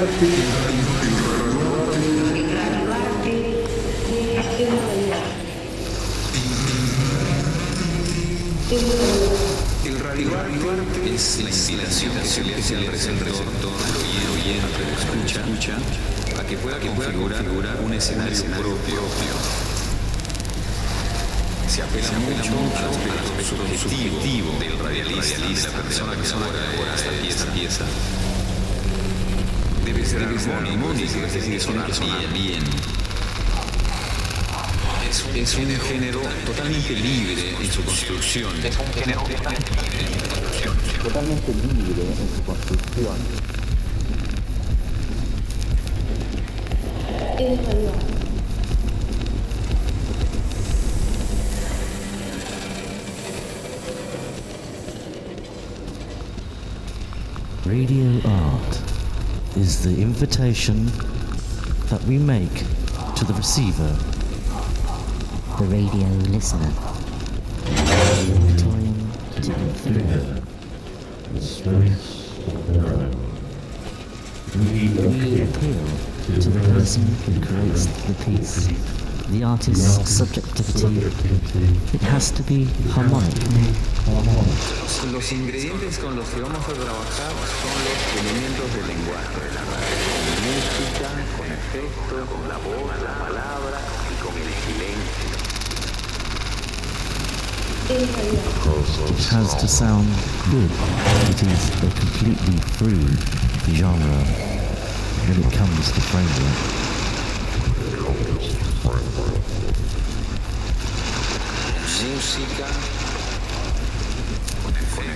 [0.00, 0.39] El
[31.90, 32.62] decir, sonar bien.
[35.34, 38.52] Es un género totalmente libre en su construcción.
[38.64, 40.76] Es un género totalmente libre en su construcción.
[41.02, 43.16] Totalmente libre en su construcción.
[57.66, 58.78] Radio art
[59.56, 60.90] is the invitation
[61.90, 62.64] that we make
[63.16, 63.96] to the receiver,
[65.58, 66.72] the radio listener.
[68.56, 69.10] Time
[69.42, 70.40] to influence.
[74.54, 75.84] We appeal
[76.40, 78.68] to the person who creates the piece,
[79.30, 81.10] the artist's subjectivity.
[81.92, 83.34] It has to be harmonic.
[85.12, 89.62] Los ingredientes con los que vamos a trabajar son los elementos del lenguaje de la
[90.40, 95.30] música, con efectos, con la voz, la palabra y con el silencio.
[99.08, 100.08] It has to sound
[100.50, 100.70] good.
[101.30, 103.06] It is a completely free
[103.74, 104.24] genre
[105.26, 106.58] when it comes to framework.
[112.02, 112.66] Música,
[114.94, 115.14] con la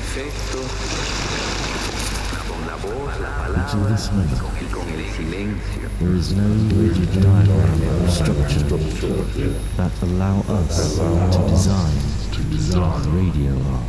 [6.00, 8.65] there is no rigid diagram or structure
[9.77, 11.94] that allow us to design
[13.15, 13.84] radio art.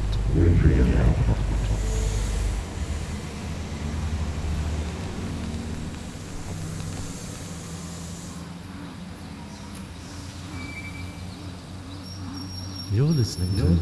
[12.92, 13.80] You're listening to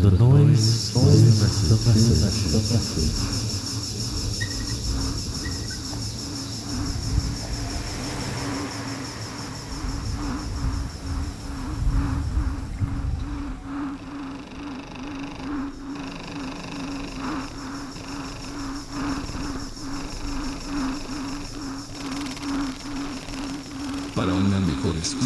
[0.00, 3.53] the noise, the.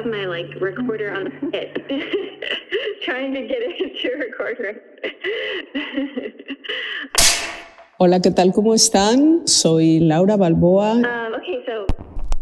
[0.00, 1.76] Have my like recorder on it.
[3.04, 4.80] Trying to get it to record right.
[7.98, 8.52] Hola, ¿qué tal?
[8.52, 9.46] ¿Cómo están?
[9.46, 10.92] Soy Laura Balboa.
[10.92, 11.86] um, okay, so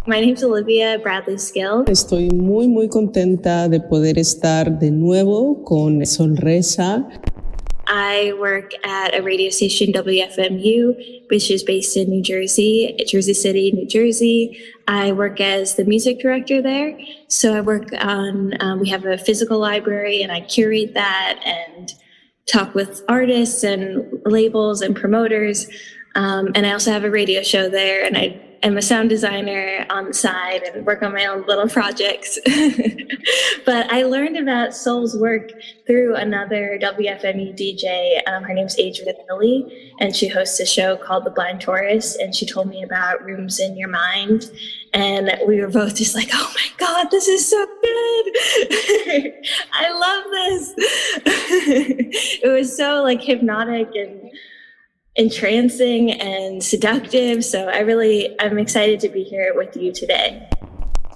[0.06, 1.84] my name's Olivia Bradley Skill.
[1.88, 7.08] Estoy muy, muy contenta de poder estar de nuevo con Sonresa.
[7.88, 13.72] I work at a radio station, WFMU, which is based in New Jersey, Jersey City,
[13.72, 14.58] New Jersey.
[14.86, 16.98] I work as the music director there.
[17.28, 21.94] So I work on, um, we have a physical library and I curate that and
[22.46, 25.66] talk with artists and labels and promoters.
[26.14, 29.86] Um, and I also have a radio show there and I am a sound designer
[29.90, 32.38] on the side and work on my own little projects.
[33.64, 35.50] but I learned about Soul's work
[35.86, 38.20] through another WFMU DJ.
[38.26, 42.18] Um, her name's Adrienne Lilly, and she hosts a show called The Blind Tourist.
[42.20, 44.50] And she told me about Rooms in Your Mind.
[44.92, 48.32] And we were both just like, oh my God, this is so good.
[49.72, 50.74] I love this.
[52.42, 54.30] it was so like hypnotic and
[55.18, 57.44] entrancing and seductive.
[57.44, 60.48] So I really, I'm excited to be here with you today.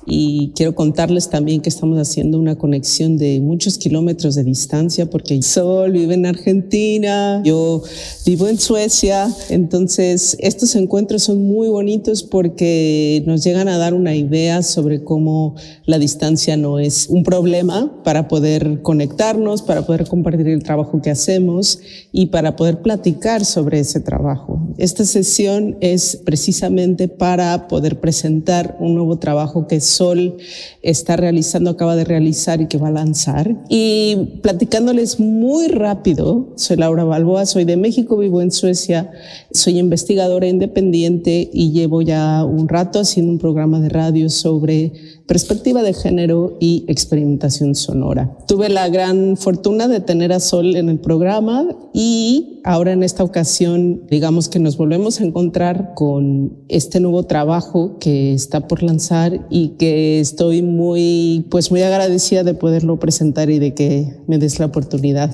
[0.06, 5.40] Y quiero contarles también que estamos haciendo una conexión de muchos kilómetros de distancia porque
[5.42, 7.82] Sol vive en Argentina, yo
[8.24, 14.14] vivo en Suecia, entonces estos encuentros son muy bonitos porque nos llegan a dar una
[14.14, 15.54] idea sobre cómo
[15.84, 21.10] la distancia no es un problema para poder conectarnos, para poder compartir el trabajo que
[21.10, 21.80] hacemos
[22.12, 24.60] y para poder platicar sobre ese trabajo.
[24.82, 30.38] Esta sesión es precisamente para poder presentar un nuevo trabajo que Sol
[30.82, 33.62] está realizando, acaba de realizar y que va a lanzar.
[33.68, 39.12] Y platicándoles muy rápido, soy Laura Balboa, soy de México, vivo en Suecia,
[39.52, 44.94] soy investigadora independiente y llevo ya un rato haciendo un programa de radio sobre
[45.26, 48.36] perspectiva de género y experimentación sonora.
[48.46, 53.24] Tuve la gran fortuna de tener a Sol en el programa y ahora en esta
[53.24, 59.46] ocasión, digamos que nos volvemos a encontrar con este nuevo trabajo que está por lanzar
[59.50, 64.58] y que estoy muy, pues muy agradecida de poderlo presentar y de que me des
[64.58, 65.30] la oportunidad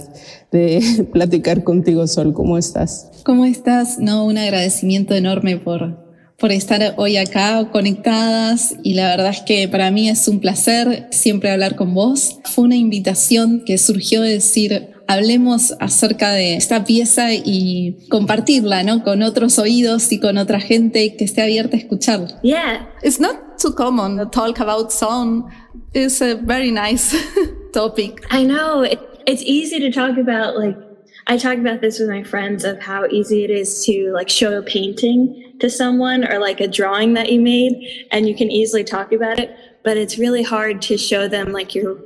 [0.51, 2.33] de platicar contigo, Sol.
[2.33, 3.11] ¿Cómo estás?
[3.25, 3.99] ¿Cómo estás?
[3.99, 6.08] No, un agradecimiento enorme por
[6.39, 11.09] por estar hoy acá conectadas y la verdad es que para mí es un placer
[11.11, 12.39] siempre hablar con vos.
[12.45, 19.03] Fue una invitación que surgió de decir, hablemos acerca de esta pieza y compartirla, ¿no?
[19.03, 22.41] Con otros oídos y con otra gente que esté abierta a escuchar.
[22.43, 22.89] Yeah.
[23.03, 25.47] It's not too common to talk about sound.
[25.93, 27.17] It's a very nice
[27.73, 28.25] topic.
[28.31, 28.85] I know.
[28.85, 30.88] It, it's easy to talk about like
[31.31, 34.59] I talk about this with my friends of how easy it is to like show
[34.59, 38.83] a painting to someone or like a drawing that you made and you can easily
[38.83, 39.55] talk about it
[39.85, 41.99] but it's really hard to show them like your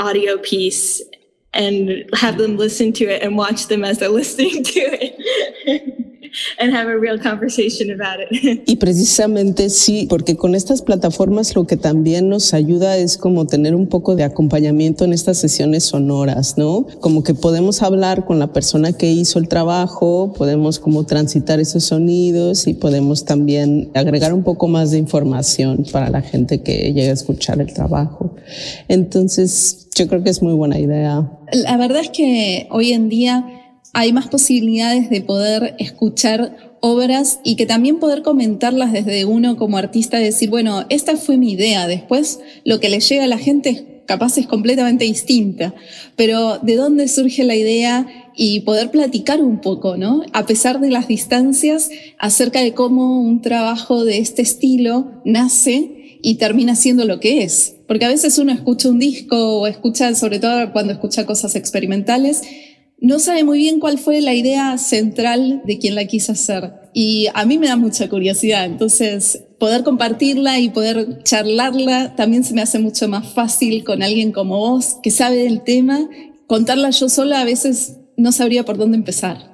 [0.00, 1.02] audio piece
[1.52, 5.98] and have them listen to it and watch them as they're listening to it
[6.58, 8.62] and have a real conversation about it.
[8.66, 13.74] Y precisamente sí, porque con estas plataformas lo que también nos ayuda es como tener
[13.74, 16.86] un poco de acompañamiento en estas sesiones sonoras, ¿no?
[17.00, 21.84] Como que podemos hablar con la persona que hizo el trabajo, podemos como transitar esos
[21.84, 27.10] sonidos y podemos también agregar un poco más de información para la gente que llega
[27.10, 28.34] a escuchar el trabajo.
[28.88, 31.30] Entonces, yo creo que es muy buena idea.
[31.52, 33.61] La verdad es que hoy en día
[33.92, 39.78] hay más posibilidades de poder escuchar obras y que también poder comentarlas desde uno como
[39.78, 44.02] artista, decir, bueno, esta fue mi idea, después lo que le llega a la gente
[44.06, 45.74] capaz es completamente distinta,
[46.16, 50.22] pero de dónde surge la idea y poder platicar un poco, ¿no?
[50.32, 56.36] A pesar de las distancias, acerca de cómo un trabajo de este estilo nace y
[56.36, 57.74] termina siendo lo que es.
[57.86, 62.42] Porque a veces uno escucha un disco o escucha, sobre todo cuando escucha cosas experimentales,
[63.02, 66.72] no sabe muy bien cuál fue la idea central de quien la quiso hacer.
[66.94, 72.54] Y a mí me da mucha curiosidad, entonces poder compartirla y poder charlarla también se
[72.54, 76.08] me hace mucho más fácil con alguien como vos que sabe del tema.
[76.46, 79.51] Contarla yo sola a veces no sabría por dónde empezar.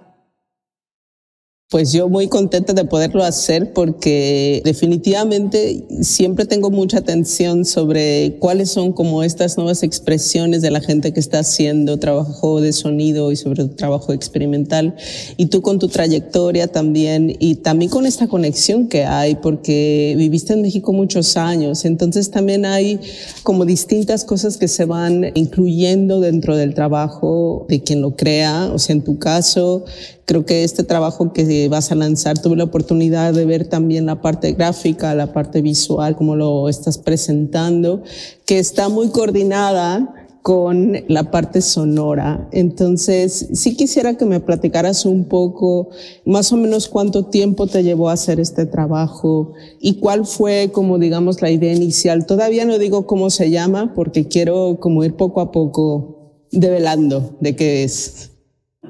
[1.70, 8.70] Pues yo muy contenta de poderlo hacer porque definitivamente siempre tengo mucha atención sobre cuáles
[8.70, 13.36] son como estas nuevas expresiones de la gente que está haciendo trabajo de sonido y
[13.36, 14.96] sobre trabajo experimental.
[15.36, 20.54] Y tú con tu trayectoria también y también con esta conexión que hay porque viviste
[20.54, 21.84] en México muchos años.
[21.84, 22.98] Entonces también hay
[23.42, 28.70] como distintas cosas que se van incluyendo dentro del trabajo de quien lo crea.
[28.72, 29.84] O sea, en tu caso,
[30.28, 34.20] Creo que este trabajo que vas a lanzar, tuve la oportunidad de ver también la
[34.20, 38.02] parte gráfica, la parte visual, como lo estás presentando,
[38.44, 42.46] que está muy coordinada con la parte sonora.
[42.52, 45.88] Entonces, sí quisiera que me platicaras un poco,
[46.26, 50.98] más o menos cuánto tiempo te llevó a hacer este trabajo y cuál fue, como
[50.98, 52.26] digamos, la idea inicial.
[52.26, 57.56] Todavía no digo cómo se llama porque quiero como ir poco a poco develando de
[57.56, 58.32] qué es.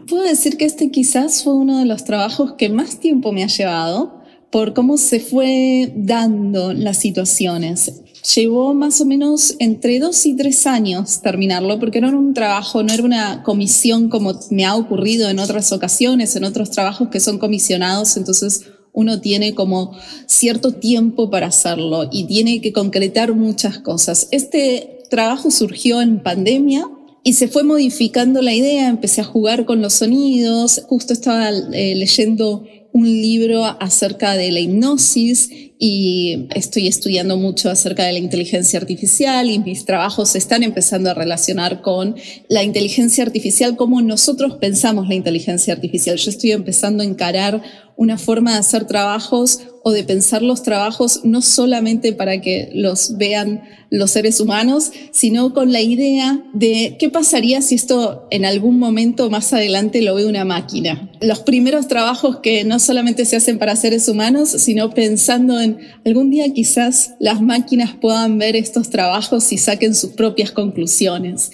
[0.07, 3.47] Puedo decir que este quizás fue uno de los trabajos que más tiempo me ha
[3.47, 8.03] llevado por cómo se fue dando las situaciones.
[8.35, 12.83] Llevó más o menos entre dos y tres años terminarlo, porque no era un trabajo,
[12.83, 17.21] no era una comisión como me ha ocurrido en otras ocasiones, en otros trabajos que
[17.21, 23.79] son comisionados, entonces uno tiene como cierto tiempo para hacerlo y tiene que concretar muchas
[23.79, 24.29] cosas.
[24.33, 26.87] Este trabajo surgió en pandemia,
[27.25, 31.95] y se fue modificando la idea, empecé a jugar con los sonidos, justo estaba eh,
[31.95, 38.81] leyendo un libro acerca de la hipnosis y estoy estudiando mucho acerca de la inteligencia
[38.81, 42.17] artificial y mis trabajos se están empezando a relacionar con
[42.49, 46.17] la inteligencia artificial, cómo nosotros pensamos la inteligencia artificial.
[46.17, 47.63] Yo estoy empezando a encarar
[47.99, 53.17] una forma de hacer trabajos o de pensar los trabajos no solamente para que los
[53.17, 58.79] vean los seres humanos, sino con la idea de qué pasaría si esto en algún
[58.79, 61.11] momento más adelante lo ve una máquina.
[61.21, 65.68] Los primeros trabajos que no solamente se hacen para seres humanos, sino pensando en
[66.05, 71.51] algún día quizás las máquinas puedan ver estos trabajos y saquen sus propias conclusiones.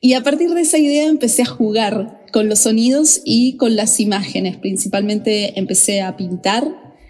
[0.00, 4.00] Y a partir de esa idea empecé a jugar con los sonidos y con las
[4.00, 4.56] imágenes.
[4.56, 6.64] Principalmente empecé a pintar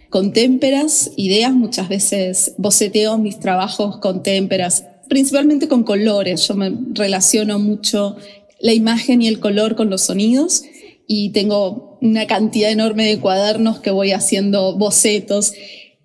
[0.08, 6.48] con témperas, ideas, muchas veces boceteo mis trabajos con témperas, principalmente con colores.
[6.48, 8.16] Yo me relaciono mucho
[8.60, 10.64] la imagen y el color con los sonidos
[11.06, 15.52] y tengo una cantidad enorme de cuadernos que voy haciendo bocetos.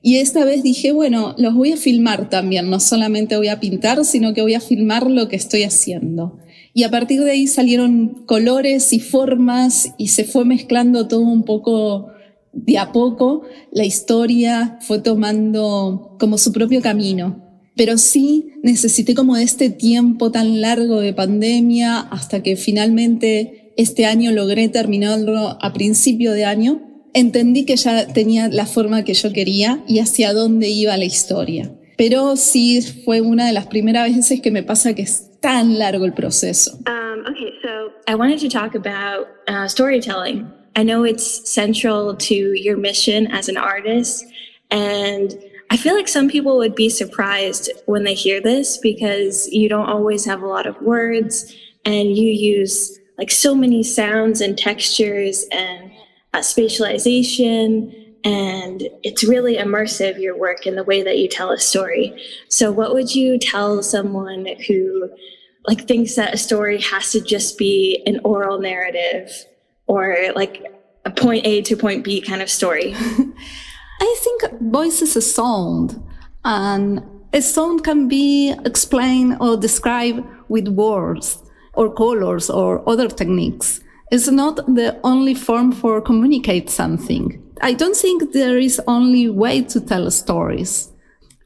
[0.06, 4.06] Y esta vez dije, bueno, los voy a filmar también, no solamente voy a pintar,
[4.06, 6.38] sino que voy a filmar lo que estoy haciendo.
[6.76, 11.42] Y a partir de ahí salieron colores y formas y se fue mezclando todo un
[11.42, 12.12] poco
[12.54, 13.46] de a poco.
[13.72, 17.42] La historia fue tomando como su propio camino.
[17.76, 24.32] Pero sí necesité como este tiempo tan largo de pandemia hasta que finalmente este año
[24.32, 26.95] logré terminarlo a principio de año.
[27.15, 31.72] Entendí que ya tenía la forma que yo quería y hacia dónde iba la historia.
[31.98, 36.03] Pero sí fue una de las primeras veces que me pasa que es tan largo
[36.03, 36.77] el proceso.
[36.88, 40.45] Um, okay, so I wanted to talk about uh, storytelling.
[40.75, 44.25] I know it's central to your mission as an artist,
[44.69, 45.34] and
[45.72, 49.88] I feel like some people would be surprised when they hear this because you don't
[49.88, 51.55] always have a lot of words
[51.86, 55.85] and you use like so many sounds and textures and
[56.36, 61.60] uh, spatialization and it's really immersive your work and the way that you tell a
[61.60, 62.13] story
[62.50, 65.10] so what would you tell someone who
[65.68, 69.30] like thinks that a story has to just be an oral narrative
[69.88, 70.63] or like
[71.06, 72.96] a point a to point b kind of story
[74.00, 76.01] I think voice is a sound,
[76.44, 77.01] and
[77.32, 81.42] a sound can be explained or described with words
[81.74, 83.80] or colors or other techniques.
[84.12, 87.42] It's not the only form for communicate something.
[87.62, 90.92] I don't think there is only way to tell stories.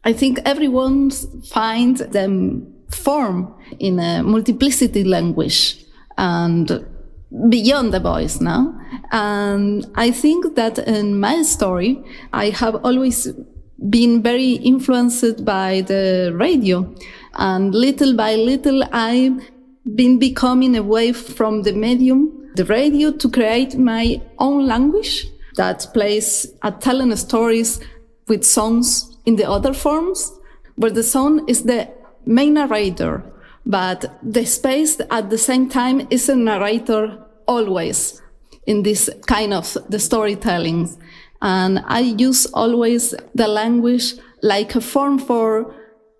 [0.04, 5.86] I think everyone finds them form in a multiplicity language
[6.18, 6.86] and
[7.50, 8.76] beyond the voice now.
[9.12, 13.28] And I think that in my story, I have always
[13.90, 16.94] been very influenced by the radio.
[17.36, 19.40] And little by little, I've
[19.96, 26.48] been becoming away from the medium, the radio, to create my own language that plays
[26.64, 27.80] at telling stories
[28.28, 30.32] with songs in the other forms,
[30.76, 31.90] where the song is the
[32.26, 33.24] main narrator,
[33.66, 38.22] but the space at the same time is a narrator always
[38.66, 40.90] in this kind of the storytelling.
[41.42, 45.74] And I use always the language like a form for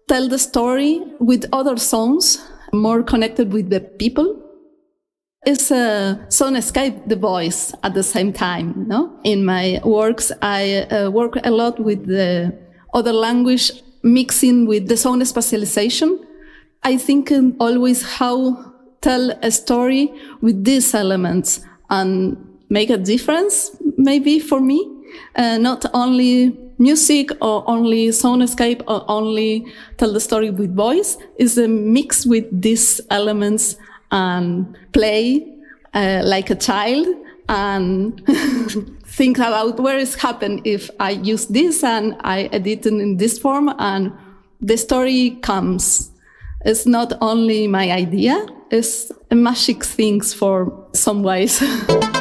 [0.08, 2.44] tell the story with other songs,
[2.74, 4.49] more connected with the people.
[5.46, 8.86] It's a sound escape the voice at the same time.
[8.88, 12.54] No, in my works, I uh, work a lot with the
[12.94, 13.72] other language
[14.04, 16.20] mixing with the sound spatialization.
[16.84, 22.36] I think always how tell a story with these elements and
[22.70, 24.86] make a difference, maybe for me.
[25.36, 29.66] Uh, not only music or only soundscape or only
[29.98, 33.78] tell the story with voice is a mix with these elements
[34.12, 35.46] and play
[35.94, 37.08] uh, like a child
[37.48, 38.22] and
[39.06, 43.40] think about where is happened if I use this and I edit it in this
[43.40, 44.14] form and
[44.62, 46.12] the story comes.
[46.66, 51.64] It's not only my idea, it's a magic things for some ways.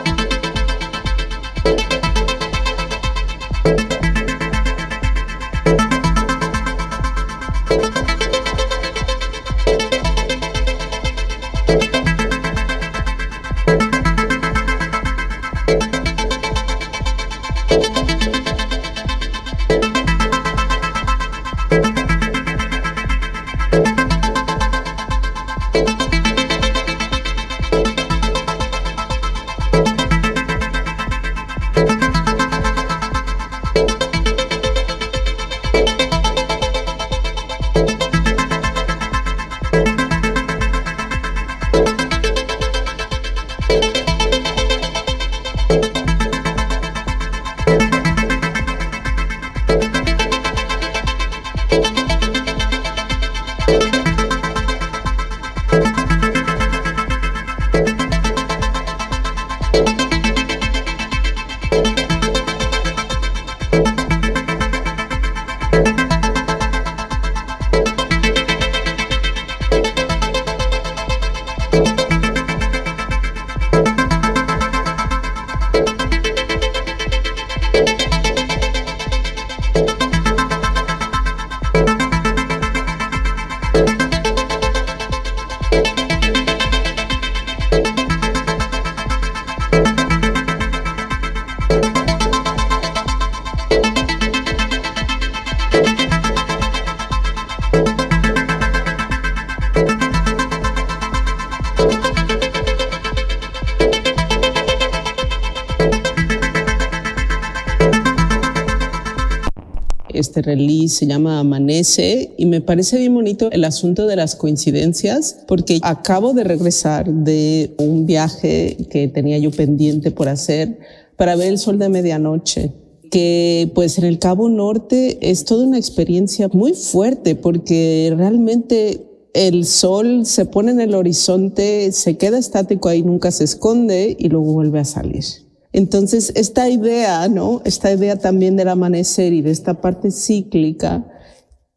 [110.89, 116.33] se llama Amanece y me parece bien bonito el asunto de las coincidencias porque acabo
[116.33, 120.79] de regresar de un viaje que tenía yo pendiente por hacer
[121.17, 122.73] para ver el sol de medianoche
[123.11, 129.65] que pues en el Cabo Norte es toda una experiencia muy fuerte porque realmente el
[129.65, 134.53] sol se pone en el horizonte, se queda estático ahí, nunca se esconde y luego
[134.53, 135.25] vuelve a salir.
[135.73, 137.61] Entonces, esta idea, ¿no?
[137.65, 141.07] Esta idea también del amanecer y de esta parte cíclica,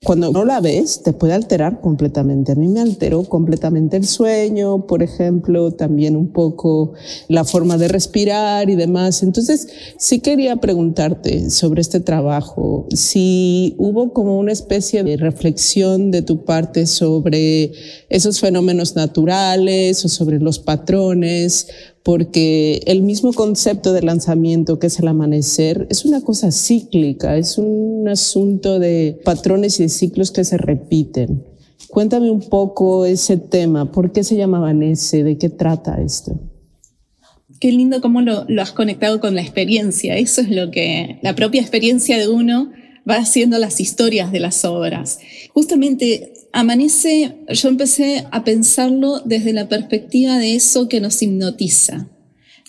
[0.03, 2.53] cuando no la ves, te puede alterar completamente.
[2.53, 6.93] A mí me alteró completamente el sueño, por ejemplo, también un poco
[7.27, 9.21] la forma de respirar y demás.
[9.21, 9.67] Entonces,
[9.99, 16.45] sí quería preguntarte sobre este trabajo, si hubo como una especie de reflexión de tu
[16.45, 17.71] parte sobre
[18.09, 21.67] esos fenómenos naturales o sobre los patrones
[22.03, 27.57] porque el mismo concepto de lanzamiento que es el amanecer es una cosa cíclica, es
[27.57, 31.43] un asunto de patrones y de ciclos que se repiten.
[31.89, 35.23] Cuéntame un poco ese tema, ¿por qué se llama Amanece?
[35.23, 36.39] ¿De qué trata esto?
[37.59, 41.35] Qué lindo cómo lo, lo has conectado con la experiencia, eso es lo que la
[41.35, 42.71] propia experiencia de uno
[43.07, 45.19] va haciendo las historias de las obras.
[45.53, 52.09] Justamente Amanece, yo empecé a pensarlo desde la perspectiva de eso que nos hipnotiza,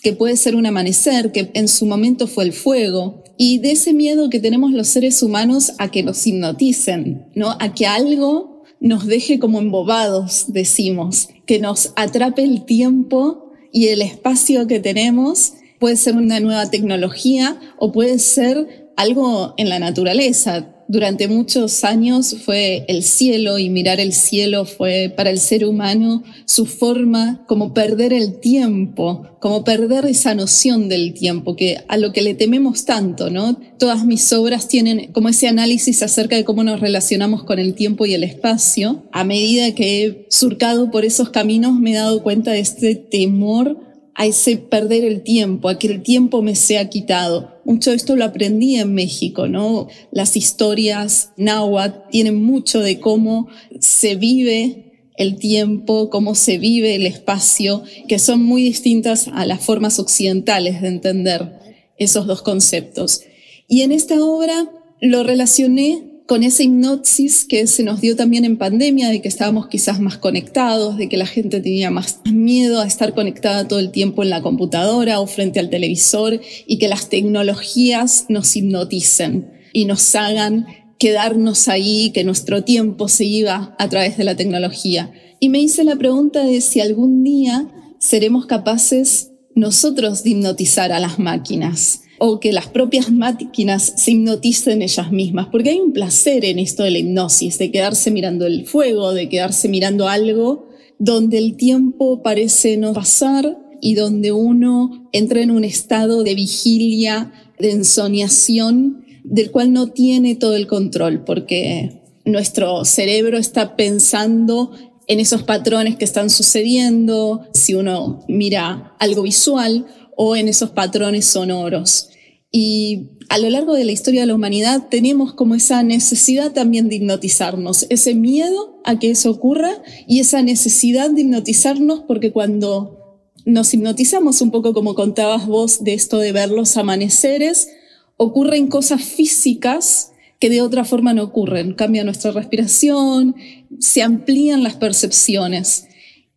[0.01, 3.93] que puede ser un amanecer, que en su momento fue el fuego, y de ese
[3.93, 7.57] miedo que tenemos los seres humanos a que nos hipnoticen, ¿no?
[7.59, 14.01] A que algo nos deje como embobados, decimos, que nos atrape el tiempo y el
[14.01, 15.53] espacio que tenemos.
[15.79, 22.35] Puede ser una nueva tecnología o puede ser algo en la naturaleza durante muchos años
[22.45, 27.73] fue el cielo y mirar el cielo fue para el ser humano su forma como
[27.73, 32.85] perder el tiempo, como perder esa noción del tiempo, que a lo que le tememos
[32.85, 33.59] tanto, ¿no?
[33.77, 38.05] Todas mis obras tienen como ese análisis acerca de cómo nos relacionamos con el tiempo
[38.05, 39.03] y el espacio.
[39.11, 43.92] A medida que he surcado por esos caminos me he dado cuenta de este temor
[44.15, 47.61] a ese perder el tiempo, a que el tiempo me sea quitado.
[47.65, 49.87] Mucho de esto lo aprendí en México, ¿no?
[50.11, 53.47] Las historias náhuatl tienen mucho de cómo
[53.79, 59.63] se vive el tiempo, cómo se vive el espacio, que son muy distintas a las
[59.63, 61.59] formas occidentales de entender
[61.97, 63.21] esos dos conceptos.
[63.67, 68.57] Y en esta obra lo relacioné con esa hipnosis que se nos dio también en
[68.57, 72.87] pandemia, de que estábamos quizás más conectados, de que la gente tenía más miedo a
[72.87, 77.09] estar conectada todo el tiempo en la computadora o frente al televisor y que las
[77.09, 80.65] tecnologías nos hipnoticen y nos hagan
[80.97, 85.11] quedarnos ahí, que nuestro tiempo se iba a través de la tecnología.
[85.41, 90.99] Y me hice la pregunta de si algún día seremos capaces nosotros de hipnotizar a
[90.99, 96.45] las máquinas o que las propias máquinas se hipnoticen ellas mismas, porque hay un placer
[96.45, 100.67] en esto de la hipnosis, de quedarse mirando el fuego, de quedarse mirando algo
[100.99, 107.33] donde el tiempo parece no pasar y donde uno entra en un estado de vigilia,
[107.59, 114.71] de ensoñación, del cual no tiene todo el control, porque nuestro cerebro está pensando
[115.07, 121.25] en esos patrones que están sucediendo, si uno mira algo visual, o en esos patrones
[121.25, 122.09] sonoros.
[122.51, 126.87] Y a lo largo de la historia de la humanidad tenemos como esa necesidad también
[126.87, 133.19] de hipnotizarnos, ese miedo a que eso ocurra y esa necesidad de hipnotizarnos porque cuando
[133.45, 137.69] nos hipnotizamos un poco como contabas vos de esto de ver los amaneceres,
[138.17, 141.73] ocurren cosas físicas que de otra forma no ocurren.
[141.73, 143.35] Cambia nuestra respiración,
[143.79, 145.87] se amplían las percepciones.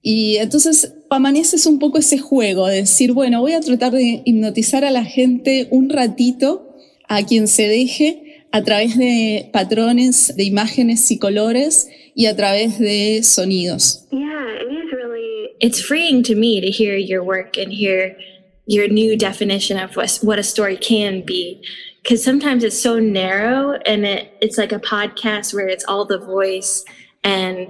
[0.00, 4.23] Y entonces Amanece es un poco ese juego de decir, bueno, voy a tratar de
[4.25, 6.75] hipnotizar a la gente un ratito,
[7.09, 12.79] a quien se deje, a través de patrones, de imágenes y colores y a través
[12.79, 14.07] de sonidos.
[14.11, 14.19] Yeah,
[14.61, 18.16] it is really, it's freeing to me to hear your work and hear
[18.66, 21.62] your new definition of what, what a story can be.
[22.03, 26.19] Because sometimes it's so narrow and it, it's like a podcast where it's all the
[26.19, 26.85] voice
[27.23, 27.69] and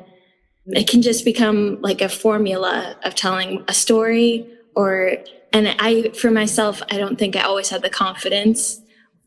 [0.69, 5.17] it can just become like a formula of telling a story or
[5.53, 8.81] and i for myself i don't think i always had the confidence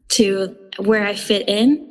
[0.10, 1.88] to where i fit in.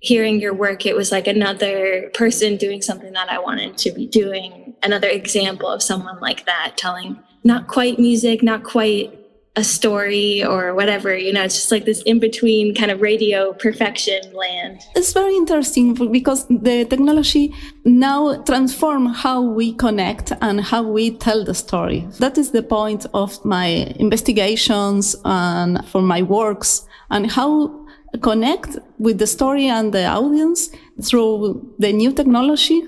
[0.00, 4.06] Hearing your work it was like another person doing something that i wanted to be
[4.06, 9.18] doing another example of someone like that telling not quite music not quite
[9.56, 13.52] a story or whatever you know it's just like this in between kind of radio
[13.52, 14.80] perfection land.
[14.96, 21.44] It's very interesting because the technology now transform how we connect and how we tell
[21.44, 22.06] the story.
[22.18, 23.66] That is the point of my
[23.98, 27.84] investigations and for my works and how
[28.22, 30.70] connect with the story and the audience
[31.02, 32.82] through the new technology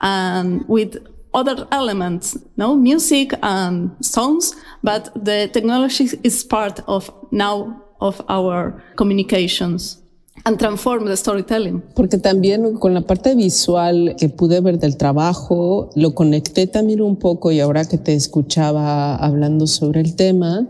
[0.00, 0.96] and with
[1.34, 8.82] other elements, no music and songs, but the technology is part of now of our
[8.96, 9.98] communications
[10.44, 11.82] and transform the storytelling.
[11.94, 17.16] Porque también con la parte visual que pude ver del trabajo, lo conecté también un
[17.16, 20.68] poco y ahora que te escuchaba hablando sobre el tema,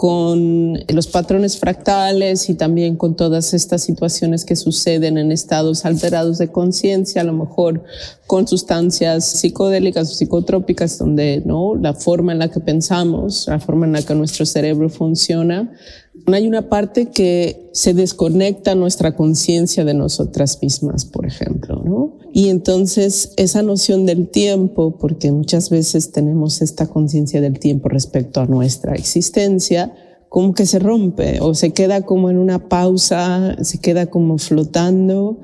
[0.00, 6.38] con los patrones fractales y también con todas estas situaciones que suceden en estados alterados
[6.38, 7.84] de conciencia, a lo mejor
[8.26, 11.74] con sustancias psicodélicas o psicotrópicas, donde ¿no?
[11.74, 15.70] la forma en la que pensamos, la forma en la que nuestro cerebro funciona,
[16.32, 22.19] hay una parte que se desconecta nuestra conciencia de nosotras mismas, por ejemplo, ¿no?
[22.32, 28.40] Y entonces esa noción del tiempo, porque muchas veces tenemos esta conciencia del tiempo respecto
[28.40, 29.92] a nuestra existencia,
[30.28, 35.40] como que se rompe o se queda como en una pausa, se queda como flotando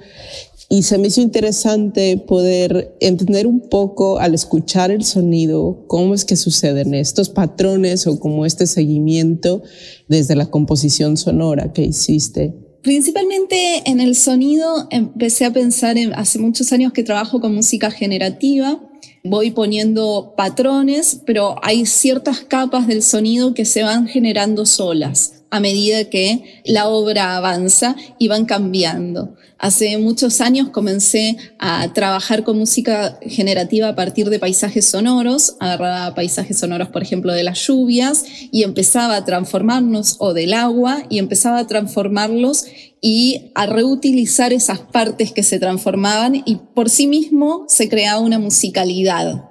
[0.68, 6.24] y se me hizo interesante poder entender un poco al escuchar el sonido cómo es
[6.24, 9.62] que suceden estos patrones o como este seguimiento
[10.08, 12.65] desde la composición sonora que hiciste.
[12.86, 17.90] Principalmente en el sonido empecé a pensar en, hace muchos años que trabajo con música
[17.90, 18.78] generativa.
[19.24, 25.60] Voy poniendo patrones, pero hay ciertas capas del sonido que se van generando solas a
[25.60, 29.34] medida que la obra avanza y van cambiando.
[29.58, 36.14] Hace muchos años comencé a trabajar con música generativa a partir de paisajes sonoros, agarraba
[36.14, 41.18] paisajes sonoros, por ejemplo, de las lluvias y empezaba a transformarnos, o del agua, y
[41.18, 42.66] empezaba a transformarlos
[43.00, 48.38] y a reutilizar esas partes que se transformaban y por sí mismo se creaba una
[48.38, 49.44] musicalidad.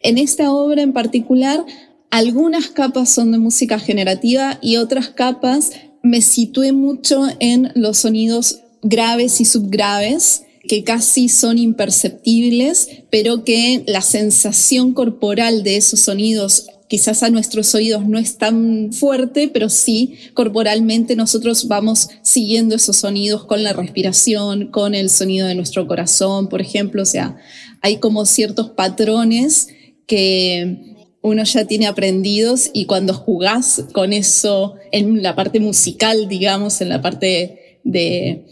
[0.00, 1.64] En esta obra en particular
[2.10, 8.60] algunas capas son de música generativa y otras capas me situé mucho en los sonidos
[8.82, 16.66] graves y subgraves que casi son imperceptibles, pero que la sensación corporal de esos sonidos
[16.88, 22.98] quizás a nuestros oídos no es tan fuerte, pero sí corporalmente nosotros vamos siguiendo esos
[22.98, 27.02] sonidos con la respiración, con el sonido de nuestro corazón, por ejemplo.
[27.02, 27.36] O sea,
[27.80, 29.68] hay como ciertos patrones
[30.06, 30.93] que
[31.24, 36.90] uno ya tiene aprendidos y cuando jugás con eso en la parte musical, digamos, en
[36.90, 38.44] la parte de,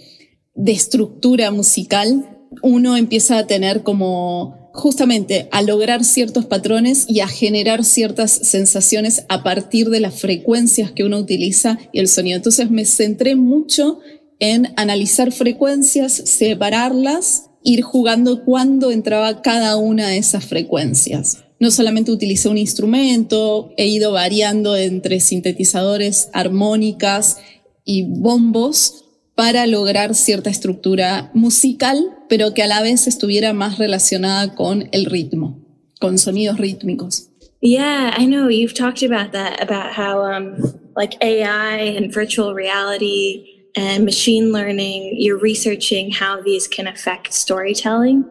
[0.66, 7.84] estructura musical, uno empieza a tener como justamente a lograr ciertos patrones y a generar
[7.84, 12.36] ciertas sensaciones a partir de las frecuencias que uno utiliza y el sonido.
[12.36, 13.98] Entonces me centré mucho
[14.38, 22.10] en analizar frecuencias, separarlas, ir jugando cuándo entraba cada una de esas frecuencias no solamente
[22.10, 27.38] utilicé un instrumento, he ido variando entre sintetizadores, armónicas
[27.84, 29.04] y bombos
[29.36, 35.04] para lograr cierta estructura musical, pero que a la vez estuviera más relacionada con el
[35.04, 35.64] ritmo,
[36.00, 37.28] con sonidos rítmicos.
[37.60, 40.56] Yeah, I know you've talked about that, about how um,
[40.96, 48.24] like AI and virtual reality and machine learning, you're researching how these can affect storytelling.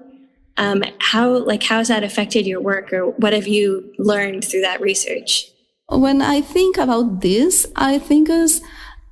[0.61, 4.61] Um, how like how has that affected your work, or what have you learned through
[4.61, 5.47] that research?
[5.89, 8.61] When I think about this, I think is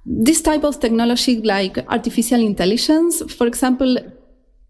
[0.05, 3.97] this type of technology, like artificial intelligence, for example,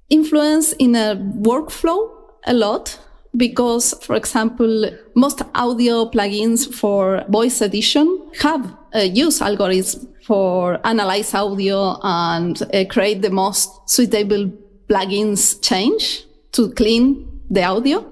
[0.10, 1.18] influence in a
[1.50, 2.10] workflow
[2.48, 2.98] a lot
[3.36, 8.08] because, for example, most audio plugins for voice edition
[8.42, 14.50] have a use algorithm for analyze audio and uh, create the most suitable
[14.89, 18.06] plugins change to clean the audio.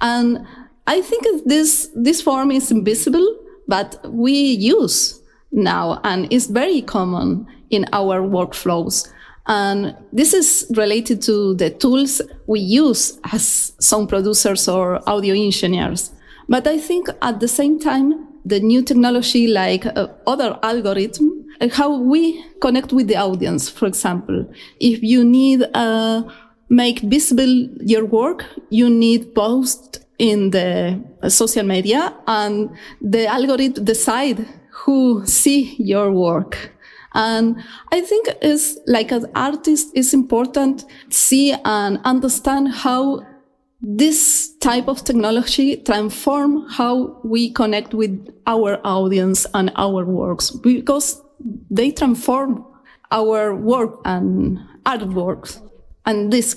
[0.00, 0.46] And
[0.86, 3.36] I think this, this form is invisible,
[3.66, 5.20] but we use
[5.52, 9.10] now and is very common in our workflows.
[9.46, 16.12] And this is related to the tools we use as sound producers or audio engineers.
[16.48, 21.68] But I think at the same time, the new technology like uh, other algorithm, uh,
[21.70, 26.24] how we connect with the audience, for example, if you need a
[26.68, 34.46] make visible your work, you need post in the social media and the algorithm decide
[34.70, 36.72] who see your work.
[37.14, 43.26] And I think it's like an artist, it's important see and understand how
[43.80, 51.22] this type of technology transform how we connect with our audience and our works because
[51.70, 52.64] they transform
[53.12, 55.60] our work and artworks
[56.08, 56.54] and this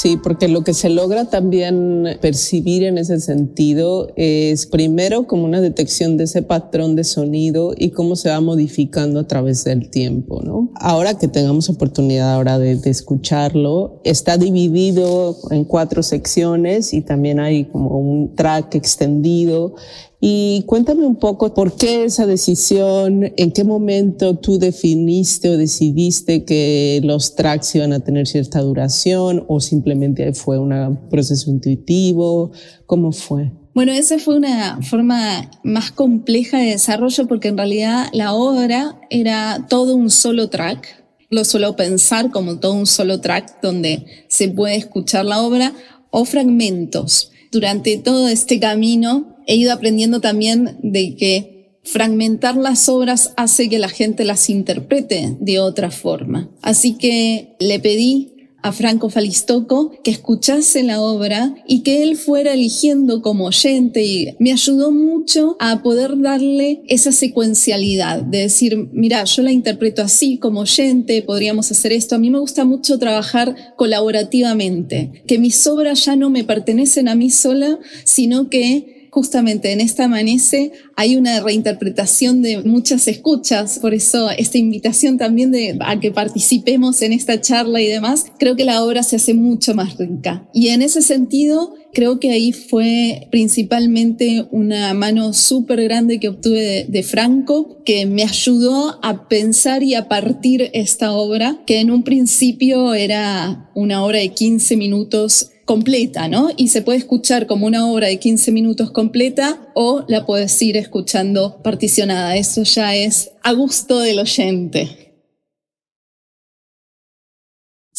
[0.00, 5.60] Sí, porque lo que se logra también percibir en ese sentido es primero como una
[5.60, 10.40] detección de ese patrón de sonido y cómo se va modificando a través del tiempo,
[10.42, 10.70] ¿no?
[10.76, 17.38] Ahora que tengamos oportunidad ahora de, de escucharlo, está dividido en cuatro secciones y también
[17.38, 19.74] hay como un track extendido
[20.22, 26.44] y cuéntame un poco por qué esa decisión, en qué momento tú definiste o decidiste
[26.44, 32.52] que los tracks iban a tener cierta duración o simplemente fue un proceso intuitivo,
[32.84, 33.50] ¿cómo fue?
[33.72, 39.66] Bueno, esa fue una forma más compleja de desarrollo porque en realidad la obra era
[39.70, 41.02] todo un solo track.
[41.30, 45.72] Lo suelo pensar como todo un solo track donde se puede escuchar la obra
[46.10, 47.30] o fragmentos.
[47.50, 53.78] Durante todo este camino he ido aprendiendo también de que fragmentar las obras hace que
[53.78, 56.50] la gente las interprete de otra forma.
[56.62, 62.52] Así que le pedí a Franco Falistoco que escuchase la obra y que él fuera
[62.54, 69.24] eligiendo como oyente y me ayudó mucho a poder darle esa secuencialidad de decir, mira,
[69.24, 72.14] yo la interpreto así como oyente, podríamos hacer esto.
[72.14, 77.14] A mí me gusta mucho trabajar colaborativamente, que mis obras ya no me pertenecen a
[77.14, 83.94] mí sola, sino que justamente en esta amanece hay una reinterpretación de muchas escuchas, por
[83.94, 88.64] eso esta invitación también de, a que participemos en esta charla y demás, creo que
[88.64, 90.48] la obra se hace mucho más rica.
[90.52, 96.86] Y en ese sentido, creo que ahí fue principalmente una mano súper grande que obtuve
[96.88, 102.02] de, Franco, que me ayudó a pensar y a partir esta obra, que en un
[102.02, 106.48] principio era una hora de 15 minutos completa, ¿no?
[106.56, 110.76] Y se puede escuchar como una obra de 15 minutos completa o la puedes ir
[110.76, 112.34] escuchando particionada.
[112.34, 115.09] Eso ya es a gusto del oyente.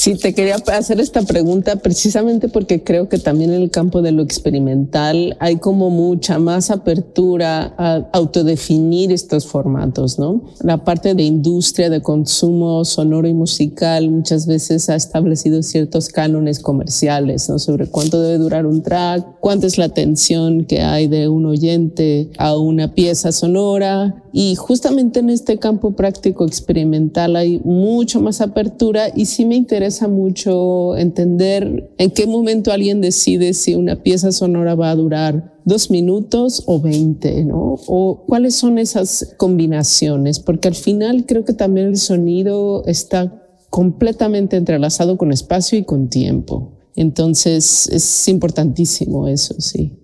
[0.01, 4.11] Sí, te quería hacer esta pregunta precisamente porque creo que también en el campo de
[4.11, 10.41] lo experimental hay como mucha más apertura a autodefinir estos formatos, ¿no?
[10.63, 16.61] La parte de industria de consumo sonoro y musical muchas veces ha establecido ciertos cánones
[16.61, 17.59] comerciales, ¿no?
[17.59, 22.31] Sobre cuánto debe durar un track, cuánta es la atención que hay de un oyente
[22.39, 29.07] a una pieza sonora, y justamente en este campo práctico experimental hay mucho más apertura
[29.13, 34.75] y sí me interesa mucho entender en qué momento alguien decide si una pieza sonora
[34.75, 37.79] va a durar dos minutos o veinte, ¿no?
[37.87, 44.57] O cuáles son esas combinaciones, porque al final creo que también el sonido está completamente
[44.57, 46.73] entrelazado con espacio y con tiempo.
[46.95, 50.00] Entonces es importantísimo eso, sí.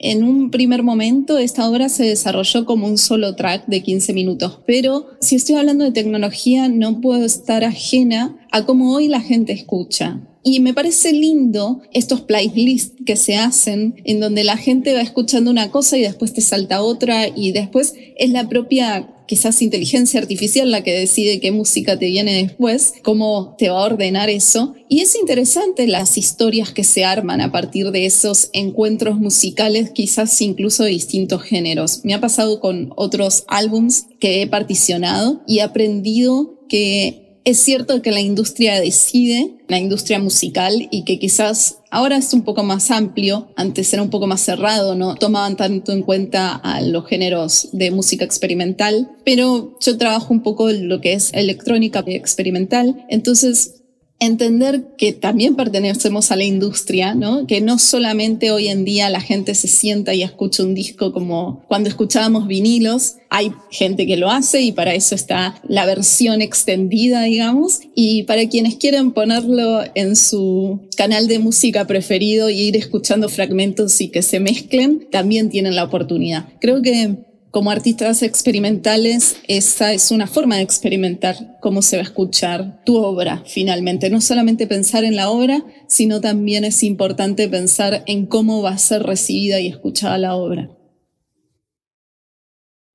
[0.00, 4.60] En un primer momento esta obra se desarrolló como un solo track de 15 minutos,
[4.64, 9.52] pero si estoy hablando de tecnología no puedo estar ajena a cómo hoy la gente
[9.52, 10.20] escucha.
[10.42, 15.50] Y me parece lindo estos playlists que se hacen en donde la gente va escuchando
[15.50, 20.70] una cosa y después te salta otra y después es la propia quizás inteligencia artificial
[20.70, 24.74] la que decide qué música te viene después, cómo te va a ordenar eso.
[24.88, 30.40] Y es interesante las historias que se arman a partir de esos encuentros musicales, quizás
[30.40, 32.00] incluso de distintos géneros.
[32.04, 38.02] Me ha pasado con otros álbums que he particionado y he aprendido que es cierto
[38.02, 42.90] que la industria decide, la industria musical, y que quizás ahora es un poco más
[42.90, 47.68] amplio, antes era un poco más cerrado, no tomaban tanto en cuenta a los géneros
[47.72, 53.77] de música experimental, pero yo trabajo un poco lo que es electrónica experimental, entonces
[54.20, 57.46] entender que también pertenecemos a la industria, ¿no?
[57.46, 61.62] Que no solamente hoy en día la gente se sienta y escucha un disco como
[61.68, 67.22] cuando escuchábamos vinilos, hay gente que lo hace y para eso está la versión extendida,
[67.22, 73.28] digamos, y para quienes quieren ponerlo en su canal de música preferido y ir escuchando
[73.28, 76.48] fragmentos y que se mezclen, también tienen la oportunidad.
[76.60, 82.06] Creo que como artistas experimentales, esa es una forma de experimentar cómo se va a
[82.06, 84.10] escuchar tu obra finalmente.
[84.10, 88.78] No solamente pensar en la obra, sino también es importante pensar en cómo va a
[88.78, 90.70] ser recibida y escuchada la obra.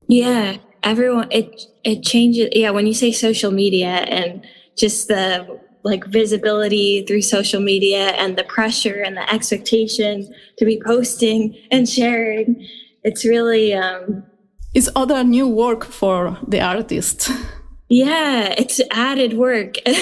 [0.08, 1.50] Yeah, everyone, it,
[1.84, 2.50] it changes.
[2.54, 4.44] Yeah, when you say social media and
[4.78, 10.80] just the like visibility through social media and the pressure and the expectation to be
[10.86, 12.68] posting and sharing,
[13.04, 14.24] it's really, um,
[14.74, 17.30] it's other new work for the artist.
[17.90, 19.76] Yeah, it's added work.
[19.86, 19.96] and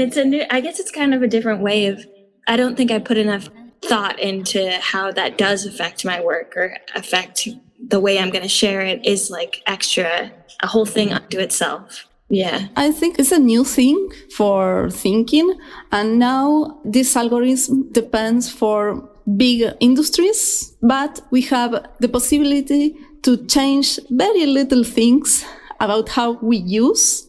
[0.00, 2.04] it's a new, I guess it's kind of a different way of,
[2.48, 3.50] I don't think I put enough
[3.82, 7.48] thought into how that does affect my work or affect
[7.88, 12.06] the way I'm going to share it is like extra, a whole thing unto itself.
[12.28, 12.68] Yeah.
[12.76, 15.58] I think it's a new thing for thinking.
[15.90, 23.98] And now this algorithm depends for big industries, but we have the possibility to change
[24.10, 25.44] very little things
[25.80, 27.28] about how we use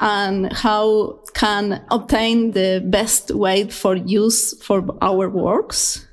[0.00, 6.06] and how can obtain the best way for use for our works.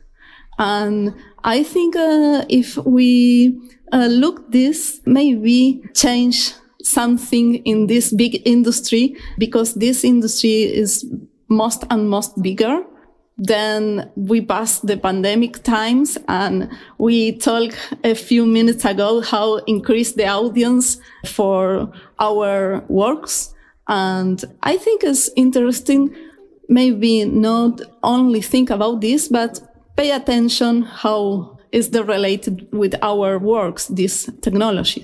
[0.58, 3.60] And I think uh, if we
[3.92, 11.06] uh, look this, maybe change something in this big industry because this industry is
[11.50, 12.84] most and most bigger
[13.38, 20.16] then we passed the pandemic times and we talked a few minutes ago how increased
[20.16, 23.54] the audience for our works.
[23.88, 26.16] And I think it's interesting,
[26.70, 29.60] maybe not only think about this, but
[29.98, 35.02] pay attention how is the related with our works, this technology.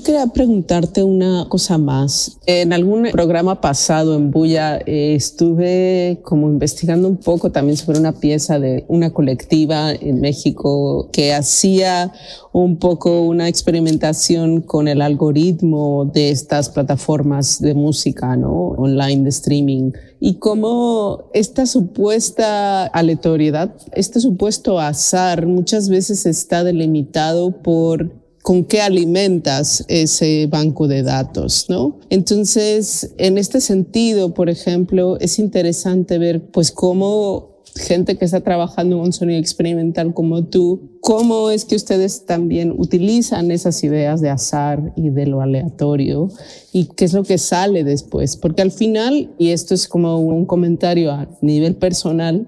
[0.00, 2.38] Quería preguntarte una cosa más.
[2.46, 8.12] En algún programa pasado en Bulla eh, estuve como investigando un poco también sobre una
[8.12, 12.12] pieza de una colectiva en México que hacía
[12.52, 18.70] un poco una experimentación con el algoritmo de estas plataformas de música, ¿no?
[18.70, 19.92] Online de streaming.
[20.20, 28.80] Y cómo esta supuesta aleatoriedad, este supuesto azar muchas veces está delimitado por con qué
[28.80, 31.98] alimentas ese banco de datos, ¿no?
[32.10, 38.98] Entonces, en este sentido, por ejemplo, es interesante ver pues cómo gente que está trabajando
[38.98, 44.92] un sonido experimental como tú, cómo es que ustedes también utilizan esas ideas de azar
[44.96, 46.28] y de lo aleatorio
[46.72, 48.36] y qué es lo que sale después.
[48.36, 52.46] Porque al final, y esto es como un comentario a nivel personal,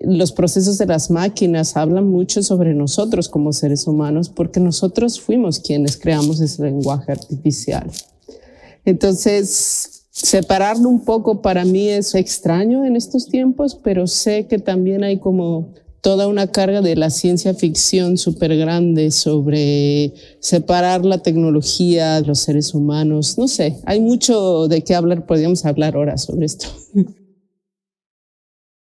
[0.00, 5.58] los procesos de las máquinas hablan mucho sobre nosotros como seres humanos porque nosotros fuimos
[5.58, 7.90] quienes creamos ese lenguaje artificial.
[8.84, 15.04] Entonces, separarlo un poco para mí es extraño en estos tiempos, pero sé que también
[15.04, 22.20] hay como toda una carga de la ciencia ficción súper grande sobre separar la tecnología
[22.20, 23.36] de los seres humanos.
[23.36, 26.68] No sé, hay mucho de qué hablar, podríamos hablar horas sobre esto.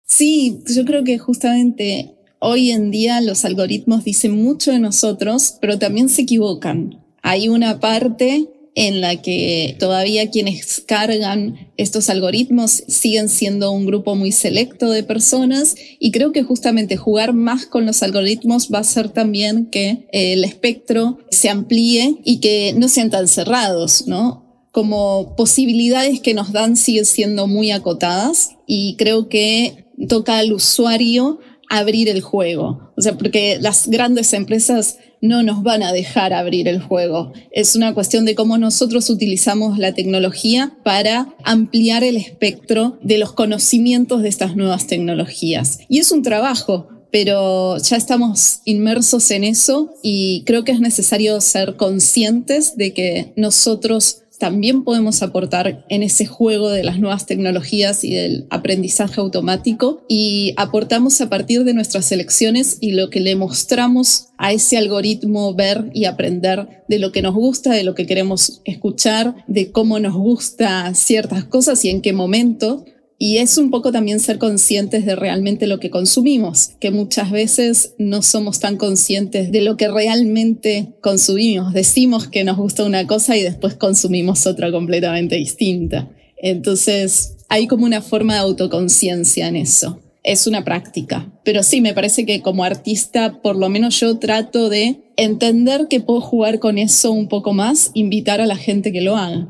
[0.07, 5.79] Sí, yo creo que justamente hoy en día los algoritmos dicen mucho de nosotros, pero
[5.79, 7.05] también se equivocan.
[7.23, 14.15] Hay una parte en la que todavía quienes cargan estos algoritmos siguen siendo un grupo
[14.15, 18.83] muy selecto de personas y creo que justamente jugar más con los algoritmos va a
[18.83, 24.45] hacer también que el espectro se amplíe y que no sean tan cerrados, ¿no?
[24.73, 31.41] Como posibilidades que nos dan siguen siendo muy acotadas y creo que toca al usuario
[31.69, 32.93] abrir el juego.
[32.97, 37.33] O sea, porque las grandes empresas no nos van a dejar abrir el juego.
[37.51, 43.33] Es una cuestión de cómo nosotros utilizamos la tecnología para ampliar el espectro de los
[43.33, 45.81] conocimientos de estas nuevas tecnologías.
[45.89, 51.41] Y es un trabajo, pero ya estamos inmersos en eso y creo que es necesario
[51.41, 58.05] ser conscientes de que nosotros también podemos aportar en ese juego de las nuevas tecnologías
[58.05, 63.37] y del aprendizaje automático y aportamos a partir de nuestras elecciones y lo que le
[63.37, 68.07] mostramos a ese algoritmo ver y aprender de lo que nos gusta, de lo que
[68.07, 72.85] queremos escuchar, de cómo nos gusta ciertas cosas y en qué momento.
[73.19, 77.95] Y es un poco también ser conscientes de realmente lo que consumimos, que muchas veces
[77.99, 81.73] no somos tan conscientes de lo que realmente consumimos.
[81.73, 86.11] Decimos que nos gusta una cosa y después consumimos otra completamente distinta.
[86.37, 90.01] Entonces hay como una forma de autoconciencia en eso.
[90.23, 91.33] Es una práctica.
[91.45, 96.01] Pero sí, me parece que como artista, por lo menos yo trato de entender que
[96.01, 99.49] puedo jugar con eso un poco más, invitar a la gente que lo haga.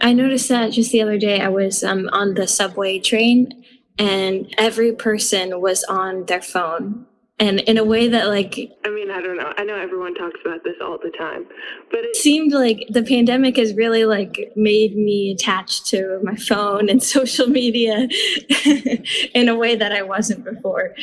[0.00, 1.40] I noticed that just the other day.
[1.40, 3.64] I was um, on the subway train,
[3.98, 7.06] and every person was on their phone,
[7.38, 9.52] and in a way that, like, I mean, I don't know.
[9.56, 11.46] I know everyone talks about this all the time,
[11.90, 16.88] but it seemed like the pandemic has really like made me attached to my phone
[16.88, 18.08] and social media
[19.34, 20.94] in a way that I wasn't before.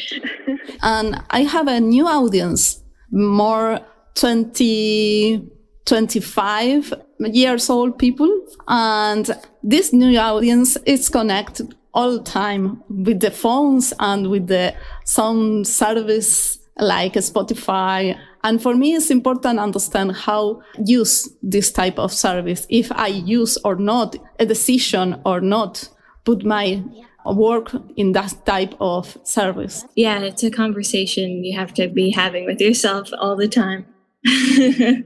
[0.83, 3.79] And I have a new audience, more
[4.15, 5.56] 20,
[5.88, 8.29] 25 years old people.
[8.67, 9.29] And
[9.63, 14.75] this new audience is connected all the time with the phones and with the
[15.05, 18.19] some service like Spotify.
[18.43, 22.67] And for me, it's important to understand how use this type of service.
[22.69, 25.89] If I use or not a decision or not
[26.23, 26.83] put my
[27.25, 29.85] work in that type of service.
[29.95, 33.85] Yeah, it's a conversation you have to be having with yourself all the time.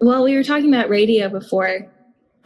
[0.00, 1.90] well, we were talking about radio before.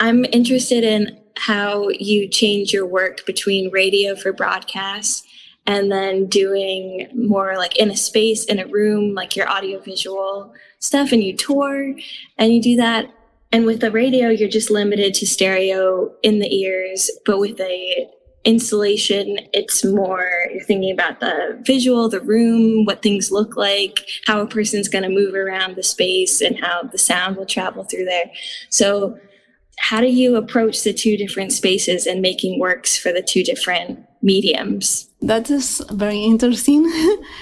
[0.01, 5.27] I'm interested in how you change your work between radio for broadcast
[5.67, 11.13] and then doing more like in a space, in a room, like your audiovisual stuff,
[11.13, 11.95] and you tour
[12.39, 13.13] and you do that.
[13.53, 18.09] And with the radio, you're just limited to stereo in the ears, but with a
[18.45, 24.41] installation, it's more you're thinking about the visual, the room, what things look like, how
[24.41, 28.05] a person's going to move around the space, and how the sound will travel through
[28.05, 28.31] there.
[28.71, 29.19] So,
[29.79, 34.05] how do you approach the two different spaces and making works for the two different
[34.23, 35.09] mediums?
[35.21, 36.91] That is a very interesting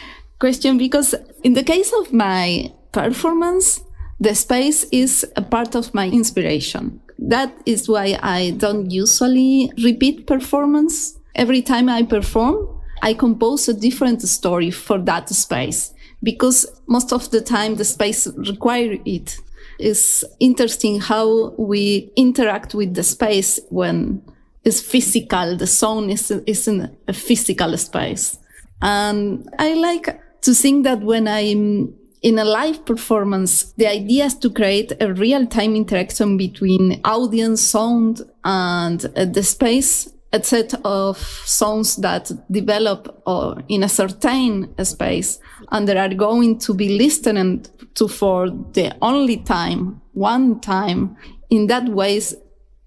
[0.38, 3.80] question because in the case of my performance,
[4.20, 7.01] the space is a part of my inspiration.
[7.18, 11.18] That is why I don't usually repeat performance.
[11.34, 12.68] Every time I perform,
[13.02, 15.92] I compose a different story for that space
[16.22, 19.38] because most of the time the space require it.
[19.78, 24.22] It's interesting how we interact with the space when
[24.64, 25.56] it's physical.
[25.56, 28.38] The sound is, is in a physical space.
[28.80, 34.34] And I like to think that when I'm in a live performance, the idea is
[34.36, 40.74] to create a real time interaction between audience, sound, and uh, the space a set
[40.84, 45.38] of songs that develop uh, in a certain space
[45.70, 51.16] and they are going to be listened to for the only time, one time.
[51.48, 52.34] In that ways,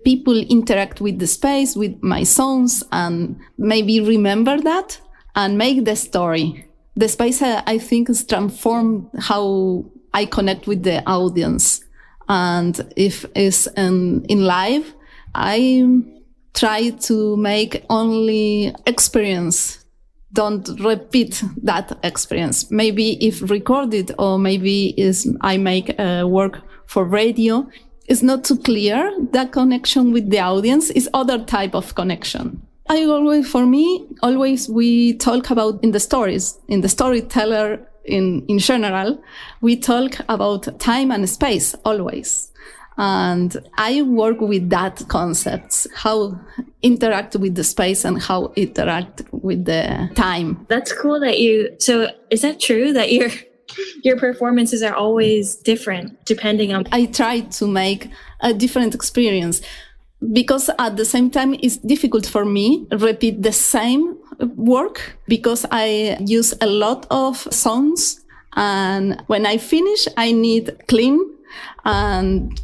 [0.04, 5.00] people interact with the space, with my songs, and maybe remember that
[5.36, 6.69] and make the story.
[7.00, 11.80] The space, uh, I think, has transformed how I connect with the audience.
[12.28, 14.94] And if it's in, in live,
[15.34, 15.88] I
[16.54, 19.86] try to make only experience.
[20.34, 22.70] Don't repeat that experience.
[22.70, 27.66] Maybe if recorded or maybe is i make uh, work for radio
[28.10, 30.90] it's not too clear that connection with the audience.
[30.90, 36.00] Is other type of connection i always for me always we talk about in the
[36.00, 39.22] stories in the storyteller in in general
[39.62, 42.50] we talk about time and space always
[43.00, 46.38] and I work with that concepts, how
[46.82, 50.66] interact with the space and how interact with the time.
[50.68, 53.30] That's cool that you, so is that true that your,
[54.04, 56.88] your performances are always different depending on?
[56.92, 58.10] I try to make
[58.42, 59.62] a different experience
[60.34, 64.18] because at the same time it's difficult for me repeat the same
[64.56, 68.22] work because I use a lot of songs
[68.54, 71.20] and when I finish I need clean
[71.86, 72.60] and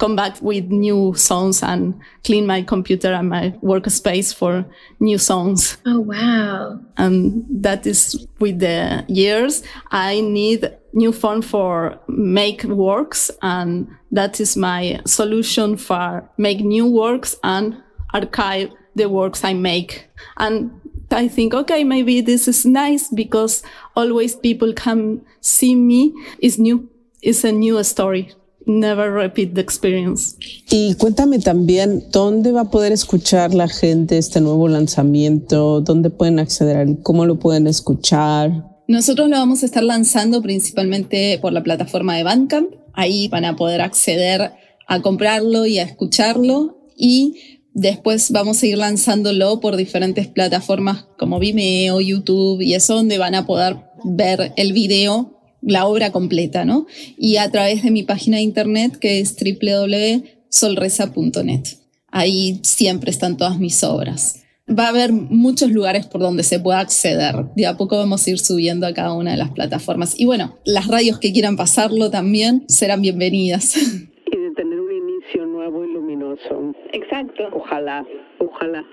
[0.00, 1.94] come back with new songs and
[2.24, 4.64] clean my computer and my workspace for
[4.98, 5.76] new songs.
[5.86, 6.80] Oh, wow.
[6.96, 13.30] And that is with the years, I need new phone for make works.
[13.42, 17.76] And that is my solution for make new works and
[18.14, 20.08] archive the works I make.
[20.38, 20.70] And
[21.10, 23.62] I think, okay, maybe this is nice because
[23.94, 26.14] always people come see me.
[26.38, 26.88] It's new.
[27.22, 28.32] It's a new story
[28.66, 30.36] never repeat the experience.
[30.70, 35.80] Y cuéntame también, ¿dónde va a poder escuchar la gente este nuevo lanzamiento?
[35.80, 36.98] ¿Dónde pueden acceder?
[37.02, 38.64] ¿Cómo lo pueden escuchar?
[38.88, 42.74] Nosotros lo vamos a estar lanzando principalmente por la plataforma de Bandcamp.
[42.92, 44.52] Ahí van a poder acceder
[44.86, 46.88] a comprarlo y a escucharlo.
[46.96, 53.18] Y después vamos a ir lanzándolo por diferentes plataformas como Vimeo, YouTube y eso donde
[53.18, 56.86] van a poder ver el video la obra completa, ¿no?
[57.16, 61.62] Y a través de mi página de internet que es www.solreza.net.
[62.10, 64.42] Ahí siempre están todas mis obras.
[64.68, 67.46] Va a haber muchos lugares por donde se pueda acceder.
[67.56, 70.18] De a poco vamos a ir subiendo a cada una de las plataformas.
[70.18, 73.76] Y bueno, las radios que quieran pasarlo también serán bienvenidas.
[74.32, 76.72] Y de tener un inicio nuevo y luminoso.
[76.92, 77.48] Exacto.
[77.52, 78.06] Ojalá,
[78.38, 78.84] ojalá.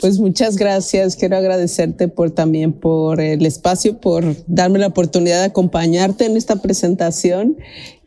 [0.00, 1.16] Pues muchas gracias.
[1.16, 6.56] Quiero agradecerte por también por el espacio, por darme la oportunidad de acompañarte en esta
[6.56, 7.56] presentación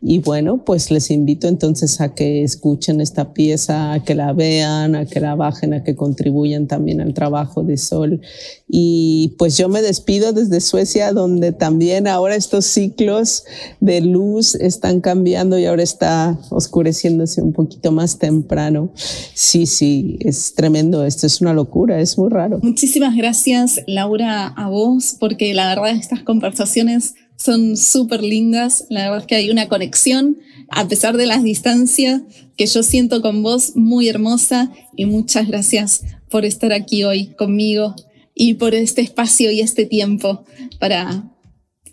[0.02, 4.94] y bueno, pues les invito entonces a que escuchen esta pieza, a que la vean,
[4.94, 8.22] a que la bajen, a que contribuyan también al trabajo de Sol.
[8.66, 13.44] Y pues yo me despido desde Suecia, donde también ahora estos ciclos
[13.80, 18.92] de luz están cambiando y ahora está oscureciéndose un poquito más temprano.
[19.34, 21.04] Sí, sí, es tremendo.
[21.04, 22.58] Esto es una locura, es muy raro.
[22.62, 28.84] Muchísimas gracias, Laura, a vos, porque la verdad estas conversaciones son súper lindas.
[28.90, 30.38] La verdad es que hay una conexión,
[30.68, 32.22] a pesar de las distancias,
[32.56, 34.70] que yo siento con vos muy hermosa.
[34.96, 37.94] Y muchas gracias por estar aquí hoy conmigo
[38.34, 40.44] y por este espacio y este tiempo
[40.78, 41.30] para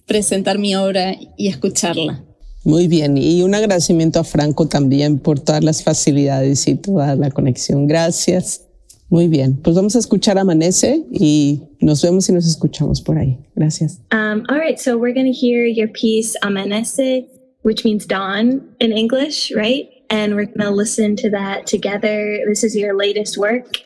[0.06, 2.24] presentar mi obra y escucharla.
[2.64, 7.32] Muy bien, y un agradecimiento a Franco también por todas las facilidades y toda la
[7.32, 7.88] conexión.
[7.88, 8.67] Gracias.
[9.10, 13.38] Muy bien, pues vamos a escuchar Amanece y nos vemos y nos escuchamos por ahí.
[13.56, 14.02] Gracias.
[14.12, 17.26] Um, all right, so we're going to hear your piece Amanece,
[17.62, 19.88] which means dawn in English, right?
[20.10, 22.40] And we're going to listen to that together.
[22.48, 23.78] This is your latest work,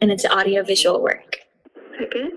[0.00, 1.38] and it's audio-visual work.
[2.02, 2.28] Okay.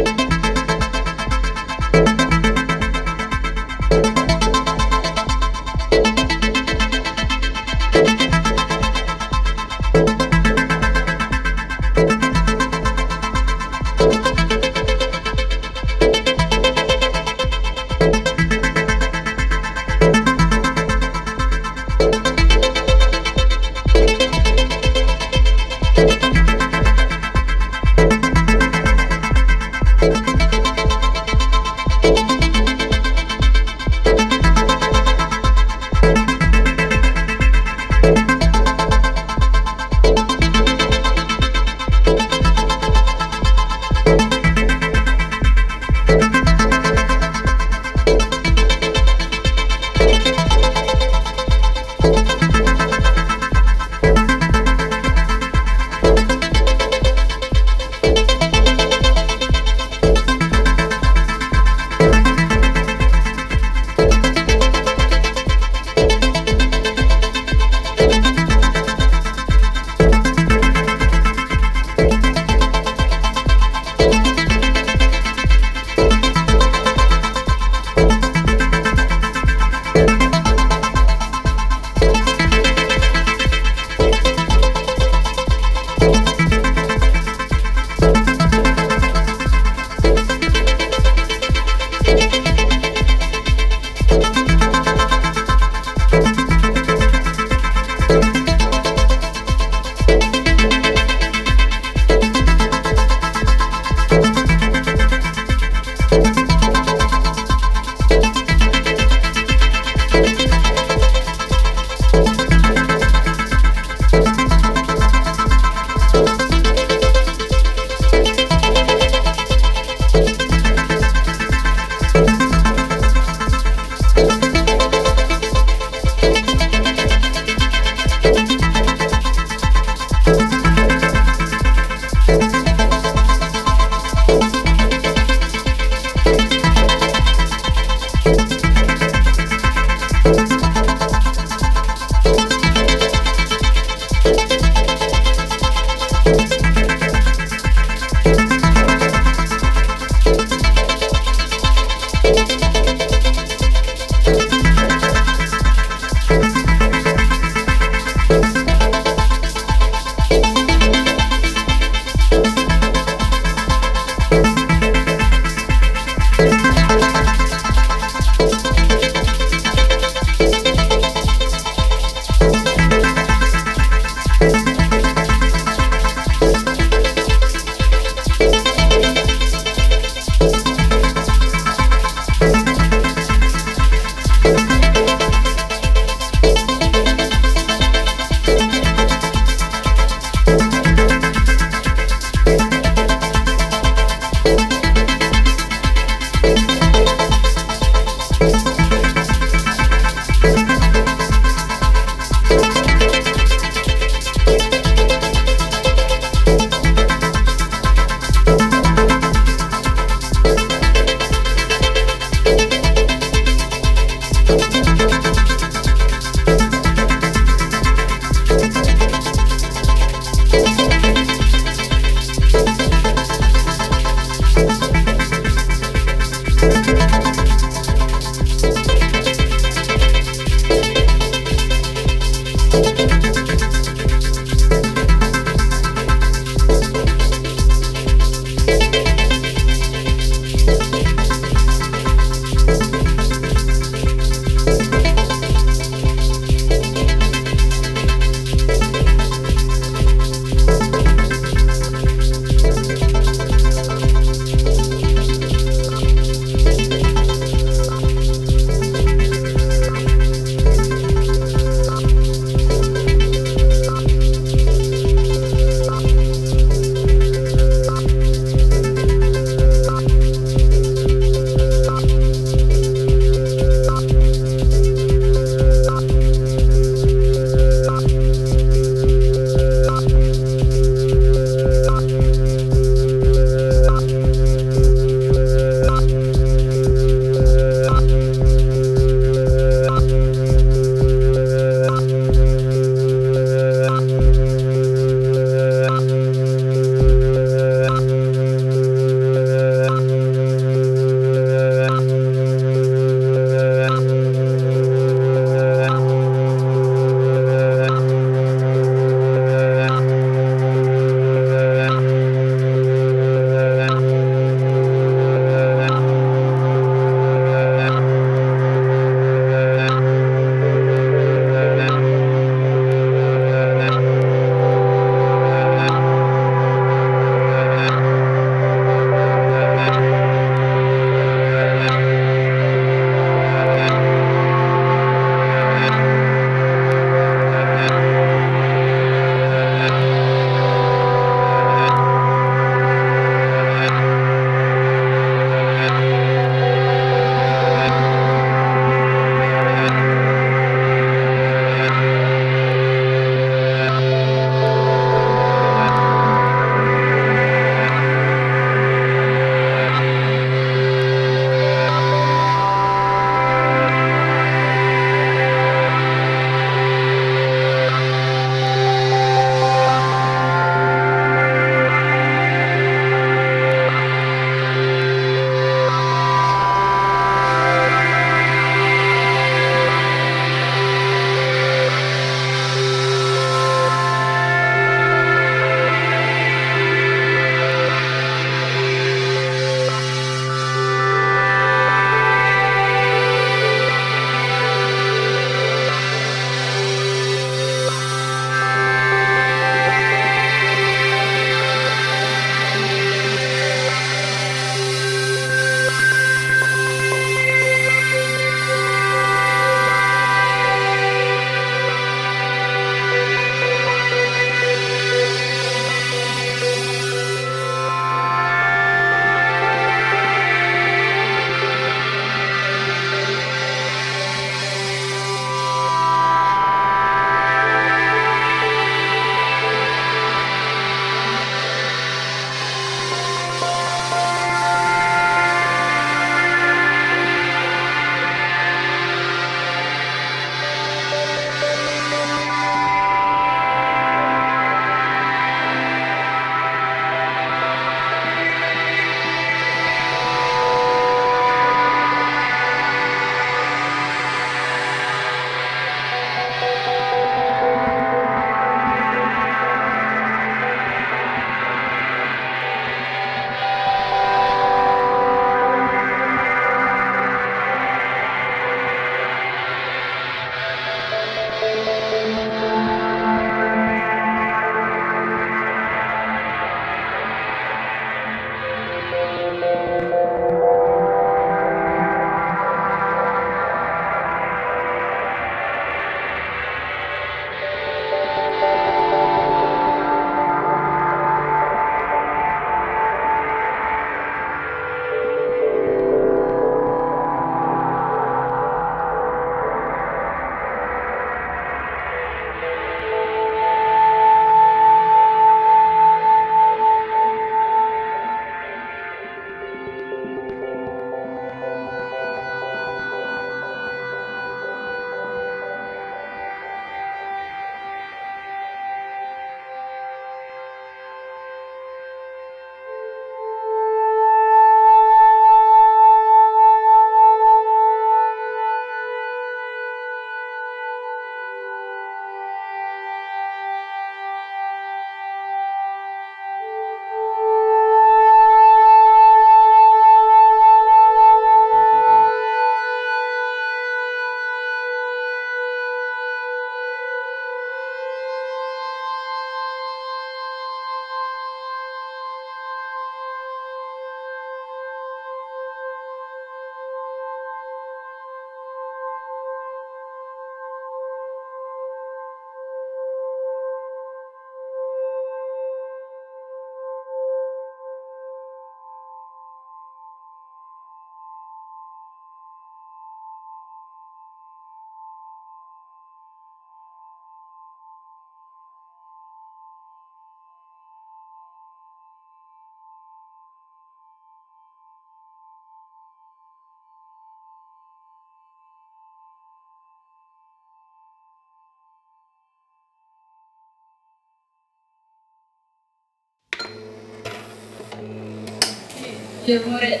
[599.50, 600.00] Il rumore.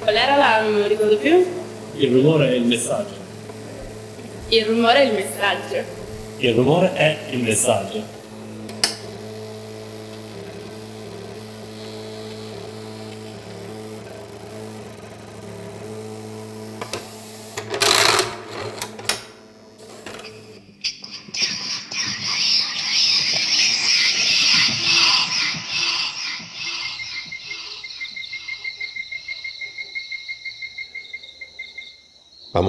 [0.00, 0.62] Qual era la.
[0.62, 1.44] non lo ricordo più?
[1.96, 3.16] Il rumore è il messaggio.
[4.48, 5.84] Il rumore è il messaggio.
[6.38, 8.17] Il rumore è il messaggio.